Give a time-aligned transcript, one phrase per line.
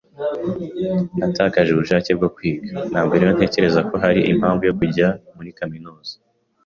[1.17, 6.13] Natakaje ubushake bwo kwiga, ntabwo rero ntekereza ko hari impamvu yo kujya muri kaminuza.